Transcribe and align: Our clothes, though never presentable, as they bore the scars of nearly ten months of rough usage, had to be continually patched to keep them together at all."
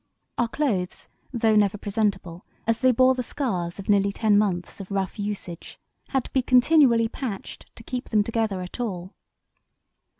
Our 0.39 0.47
clothes, 0.47 1.09
though 1.31 1.55
never 1.55 1.77
presentable, 1.77 2.43
as 2.65 2.79
they 2.79 2.91
bore 2.91 3.13
the 3.13 3.21
scars 3.21 3.77
of 3.77 3.87
nearly 3.87 4.11
ten 4.11 4.35
months 4.35 4.81
of 4.81 4.89
rough 4.89 5.19
usage, 5.19 5.77
had 6.07 6.23
to 6.23 6.33
be 6.33 6.41
continually 6.41 7.07
patched 7.07 7.69
to 7.75 7.83
keep 7.83 8.09
them 8.09 8.23
together 8.23 8.61
at 8.63 8.79
all." 8.79 9.13